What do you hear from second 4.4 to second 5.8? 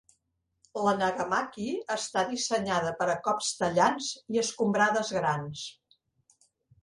escombrades grans.